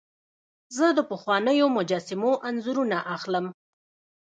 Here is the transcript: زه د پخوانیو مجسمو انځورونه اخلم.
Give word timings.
زه 0.77 0.85
د 0.97 0.99
پخوانیو 1.11 1.65
مجسمو 1.77 2.31
انځورونه 2.47 2.97
اخلم. 3.15 3.45